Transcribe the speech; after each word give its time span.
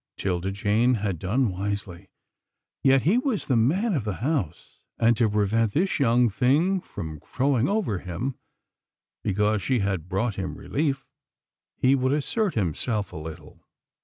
'Tilda 0.17 0.49
Jane 0.49 0.95
had 0.95 1.19
done 1.19 1.51
wisely, 1.51 2.09
yet 2.83 3.03
he 3.03 3.19
was 3.19 3.45
the 3.45 3.55
man 3.55 3.93
of 3.93 4.03
the 4.03 4.15
house, 4.15 4.83
and 4.97 5.15
to 5.15 5.29
prevent 5.29 5.73
this 5.73 5.99
young 5.99 6.27
thing 6.27 6.79
from 6.81 7.19
crowing 7.19 7.69
over 7.69 7.99
him, 7.99 8.33
because 9.23 9.61
she 9.61 9.77
had 9.77 10.09
brought 10.09 10.37
him 10.37 10.55
relief, 10.55 11.05
he 11.77 11.93
would 11.93 12.13
assert 12.13 12.55
himself 12.55 13.13
a 13.13 13.15
little. 13.15 13.63